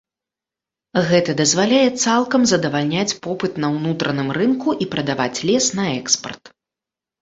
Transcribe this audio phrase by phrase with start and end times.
[1.09, 6.57] Гэта дазваляе цалкам задавальняць попыт на ўнутраным рынку і прадаваць лес на экспарт.